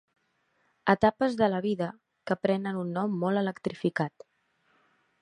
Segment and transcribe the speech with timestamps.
[0.93, 1.91] Etapes de la vida
[2.31, 4.31] que prenen un nom molt electrificat.